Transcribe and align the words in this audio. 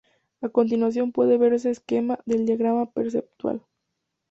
A 0.41 0.49
continuación 0.49 1.11
puede 1.11 1.37
verse 1.37 1.69
esquema 1.69 2.17
del 2.25 2.47
diagrama 2.47 2.89
perceptual. 2.91 3.61